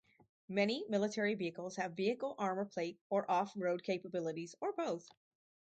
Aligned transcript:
Many 0.47 0.83
military 0.89 1.35
vehicles 1.35 1.75
have 1.75 1.91
vehicle 1.93 2.33
armour 2.39 2.65
plate 2.65 2.99
or 3.11 3.29
off-road 3.29 3.83
capabilities 3.83 4.55
or 4.59 4.73
both. 4.73 5.07